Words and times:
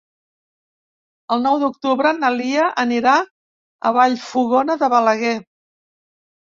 El 1.35 1.43
nou 1.47 1.59
d'octubre 1.65 2.15
na 2.23 2.33
Lia 2.39 2.71
anirà 2.87 3.15
a 3.91 3.95
Vallfogona 4.01 4.83
de 4.85 4.95
Balaguer. 4.97 5.41